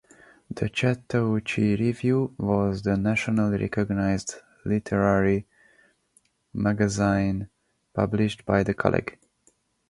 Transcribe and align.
The 0.49 0.67
"Chattahoochee 0.67 1.75
Review" 1.75 2.33
was 2.39 2.81
the 2.81 2.97
nationally 2.97 3.59
recognized 3.59 4.37
literary 4.65 5.45
magazine 6.55 7.49
published 7.93 8.43
by 8.43 8.63
the 8.63 8.73
college. 8.73 9.17